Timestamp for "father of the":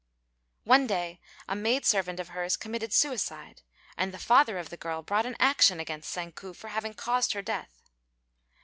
4.17-4.75